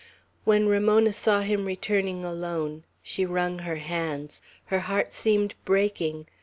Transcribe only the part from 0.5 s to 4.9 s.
Ramona saw him returning alone, she wrung her hands. Her